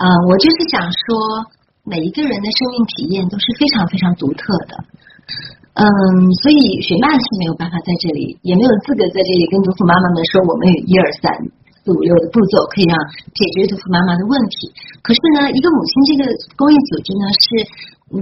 [0.00, 1.44] 啊，我就是想说，
[1.84, 4.80] 每一个人的生命体验都是非常非常独特的，
[5.76, 5.86] 嗯，
[6.40, 11.30] 所以雪曼是没有办法在这里，也没有资格在这里跟独妇妈妈们说我们有一二三。
[11.86, 12.98] 四五六的步骤可以让
[13.30, 14.74] 解决独妇妈妈的问题。
[15.06, 16.26] 可是呢，一个母亲这个
[16.58, 17.46] 公益组织呢，是
[18.10, 18.18] 嗯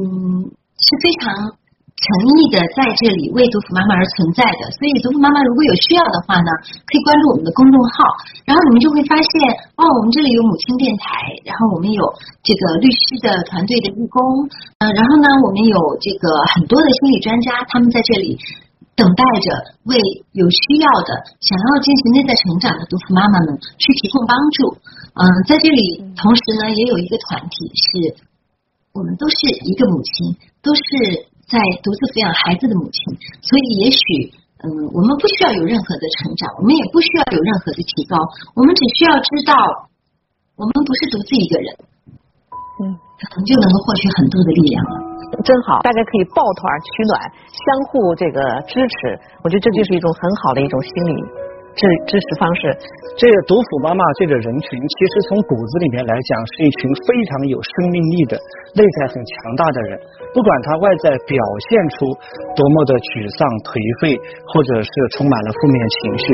[0.76, 1.32] 是非常
[1.96, 2.04] 诚
[2.36, 4.68] 意的在这里为独妇妈妈而存在的。
[4.76, 6.50] 所以独妇妈妈如果有需要的话呢，
[6.84, 8.04] 可以关注我们的公众号，
[8.44, 9.32] 然后你们就会发现
[9.80, 12.04] 哦，我们这里有母亲电台，然后我们有
[12.44, 14.20] 这个律师的团队的义工，
[14.84, 18.36] 嗯，然后呢，我们有这个很多的心理专家，他们在这里。
[18.94, 19.46] 等待着
[19.90, 19.98] 为
[20.32, 21.10] 有需要的、
[21.42, 24.78] 想要进行内在成长的独妇妈妈们去提供帮助。
[25.14, 28.18] 嗯，在这里，同时呢，也有一个团体，是
[28.94, 30.80] 我们都是一个母亲，都是
[31.46, 38.18] 在独自抚养孩子的母亲，所以也许，嗯，我们不需要有任何的成长，我们也不需要有任何的提高，
[38.54, 39.54] 我们只需要知道，
[40.54, 41.68] 我们不是独自一个人，
[42.82, 45.13] 嗯，可能就能够获取很多的力量了。
[45.42, 47.14] 真好，大家可以抱团取暖，
[47.50, 49.18] 相互这个支持。
[49.42, 51.14] 我觉得这就是一种很好的一种心理
[51.74, 52.70] 支支持方式。
[53.18, 58.38] 这个毒妇妈妈这个人群，其实从骨子里面来讲，是一群非常有生命力的、
[58.78, 59.98] 内在很强大的人。
[60.30, 62.06] 不管他外在表现出
[62.54, 64.14] 多么的沮丧、颓废，
[64.54, 66.26] 或者是充满了负面情绪，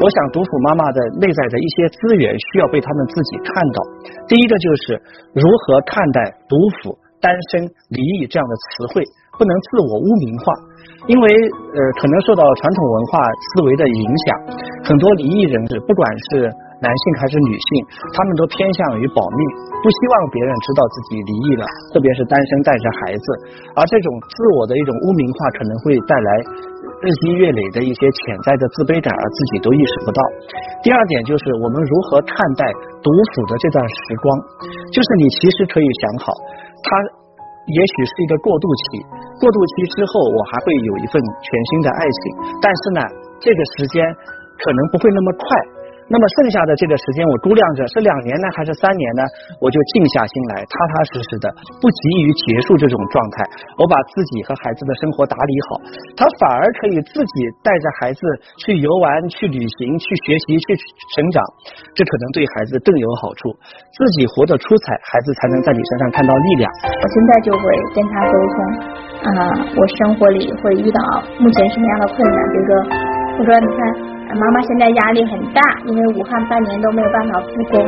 [0.00, 3.78] 我想毒妇妈妈的内在的一些资源需要被他们自己看到。
[4.28, 5.00] 第一个就是
[5.32, 6.96] 如何看待毒妇。
[7.26, 9.02] 单身、离异这样的词汇
[9.34, 10.46] 不能自我污名化，
[11.10, 11.26] 因为
[11.74, 13.18] 呃，可能受到传统文化
[13.50, 14.26] 思维的影响，
[14.86, 16.46] 很多离异人士，不管是
[16.78, 17.68] 男性还是女性，
[18.14, 19.40] 他们都偏向于保密，
[19.82, 23.26] 不希望别人知道自己离异了，特别是单身带着孩子，
[23.74, 26.30] 而这种自我的一种污名化，可能会带来
[27.02, 30.20] 日积月累的一些潜在的自卑感，而自己都意识不到。
[30.80, 32.64] 第二点就是我们如何看待
[33.04, 34.24] 独处的这段时光，
[34.94, 36.32] 就是你其实可以想好。
[36.86, 36.90] 它
[37.66, 39.02] 也许是一个过渡期，
[39.42, 42.20] 过渡期之后，我还会有一份全新的爱情，
[42.62, 43.00] 但是呢，
[43.42, 43.98] 这个时间
[44.62, 45.44] 可能不会那么快。
[46.06, 49.22] 那么剩下的这个时间，我估量着是两年呢，还是三年呢？
[49.58, 51.50] 我就静下心来，踏踏实实的，
[51.82, 53.42] 不急于结束这种状态。
[53.74, 55.68] 我把自己和孩子的生活打理好，
[56.14, 57.34] 他反而可以自己
[57.66, 58.20] 带着孩子
[58.62, 60.66] 去游玩、去旅行、去学习、去
[61.18, 61.42] 成长，
[61.94, 63.50] 这可能对孩子更有好处。
[63.90, 66.70] 自己活得出彩，孩子才能在你身上看到力量。
[66.86, 67.62] 我现在就会
[67.94, 68.56] 跟他沟通
[69.26, 69.38] 啊，
[69.74, 71.00] 我生活里会遇到
[71.42, 72.72] 目前什么样的困难，比如说，
[73.38, 74.16] 我说你看。
[74.36, 77.78] 妈妈现在压力很大，因为武汉半年都没有办法复工，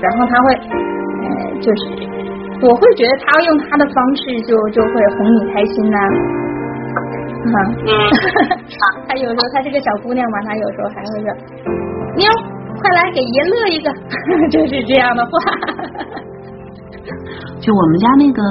[0.00, 1.28] 然后他会，呃，
[1.60, 1.82] 就是，
[2.62, 5.98] 我会觉得他用他的方式就就会哄你开心呐，
[7.52, 7.58] 啊，
[9.08, 11.34] 他有时候他是个小姑娘嘛，他有时候还会说，
[12.16, 12.30] 妞，
[12.80, 13.92] 快来给爷乐一个，
[14.48, 15.32] 就是这样的话。
[17.60, 18.42] 就我们家那个，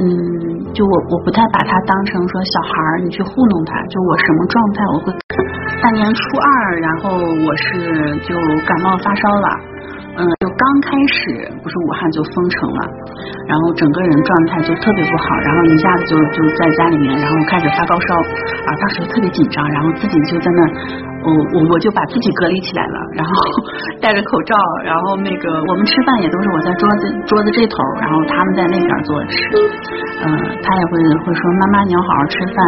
[0.00, 5.12] 嗯，就我我不太把他当成说小孩儿，你去糊弄他，就我什么状态我会。
[5.82, 7.10] 大年初二，然后
[7.44, 9.48] 我是就感冒发烧了，
[10.62, 12.80] 刚开始不是武汉就封城了，
[13.50, 20.62] 然后整个人状态就特别不好，然后一下子就就在家里面，然后开始发高烧，啊，当时特别紧张，然后自己就在那，
[21.26, 23.32] 我我我就把自己隔离起来了，然后
[24.00, 24.54] 戴着口罩，
[24.86, 29.36] 然后那个我们吃饭也都是我在桌子桌子这头，然后他们在那边坐着吃，
[30.22, 30.30] 嗯，
[30.62, 32.62] 他也会会说妈妈你要好好吃饭。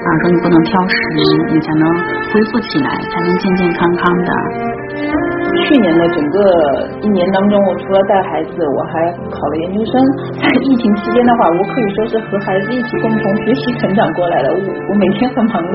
[0.00, 0.96] 啊，说你不能挑食，
[1.52, 1.84] 你才能
[2.32, 5.29] 恢复起来，才能健健康康的。
[5.64, 6.38] 去年的整个
[7.02, 9.92] 一年当中，我除了带孩子，我还考了研究生。
[10.38, 14.48] 在疫情期间的话，我可以说是和孩子一起共同学习成长过来的。
[14.52, 15.74] 我我每天很忙碌，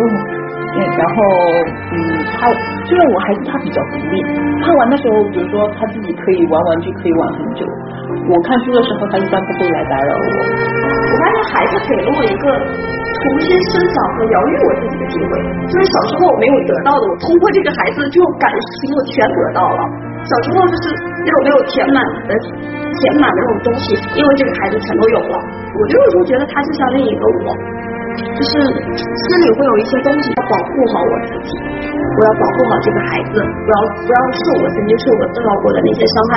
[0.76, 1.16] 嗯，然后
[1.92, 1.98] 嗯，
[2.40, 2.48] 他
[2.86, 4.24] 虽然我孩子他比较独立，
[4.62, 7.66] 他玩的时候，比如说他自己可以玩玩具，可以玩很久。
[8.28, 10.26] 我看书的时候，他一般不会来打扰我。
[11.06, 12.46] 我发现孩子给了我一个
[13.26, 15.32] 重新生长和疗愈我自己的机会，
[15.66, 19.82] 就是小时候我没有得到的，我通过这个孩子这种感情，我全得到了。
[20.30, 20.94] 小时候就是
[21.26, 21.98] 那种没有填满
[22.30, 25.36] 的、填满的那种东西，因为这个孩子全都有了。
[25.74, 27.50] 我就有时候觉得他就像另一个我，
[28.38, 31.50] 就是心里会有一些东西要保护好我自己，
[31.90, 36.34] 我要保护好这个孩子，不要不要受我曾经受过、受到过的那些伤害。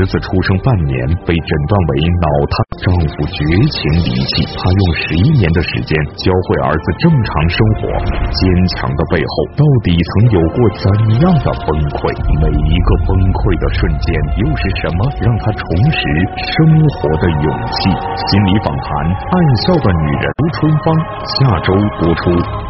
[0.00, 0.96] 儿子出生半年
[1.28, 1.92] 被诊断为
[2.24, 3.36] 脑瘫，丈夫绝
[3.68, 7.84] 情离弃，她用十一年的时间教会儿子正常生活。
[8.32, 8.40] 坚
[8.72, 10.84] 强的背后，到底曾有过怎
[11.20, 11.68] 样的崩
[12.00, 12.00] 溃？
[12.40, 14.08] 每一个崩溃的瞬间，
[14.40, 16.00] 又是什么让她重拾
[16.48, 16.56] 生
[16.96, 17.92] 活的勇气？
[17.92, 19.36] 心理访谈：爱
[19.68, 20.96] 笑的女人，吴春芳，
[21.28, 22.69] 下周播出。